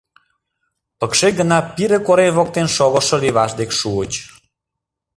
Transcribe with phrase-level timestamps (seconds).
[0.99, 4.13] Пыкше гына Пире корем воктен шогышо леваш дек шуыч.